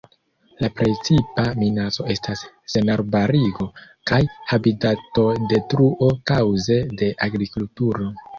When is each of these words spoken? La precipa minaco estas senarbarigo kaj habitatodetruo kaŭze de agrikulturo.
La 0.59 0.67
precipa 0.77 1.43
minaco 1.63 2.05
estas 2.13 2.41
senarbarigo 2.75 3.67
kaj 4.13 4.19
habitatodetruo 4.55 6.11
kaŭze 6.33 6.81
de 7.03 7.13
agrikulturo. 7.29 8.11